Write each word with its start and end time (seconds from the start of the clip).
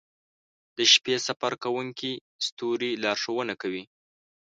•د 0.77 0.79
شپې 0.93 1.15
سفر 1.27 1.51
کوونکي 1.63 2.11
ستوري 2.45 2.91
لارښونه 3.03 3.53
کوي. 3.61 3.83